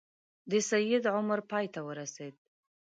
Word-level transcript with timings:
د 0.51 0.53
سید 0.69 1.03
عمر 1.15 1.39
پای 1.49 1.65
ته 1.73 1.79
ورسېد. 1.87 2.35